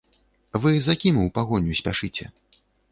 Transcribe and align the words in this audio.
Вы 0.63 0.71
за 0.87 0.95
кім 1.03 1.21
у 1.27 1.29
пагоню 1.39 1.79
спяшыце? 1.83 2.23